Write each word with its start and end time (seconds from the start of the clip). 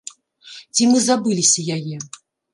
Ці 0.77 0.87
мы 0.93 0.97
забыліся 1.09 1.67
яе? 1.79 1.97